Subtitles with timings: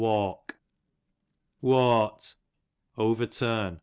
[1.61, 2.35] Wawt,
[2.97, 3.77] overturn.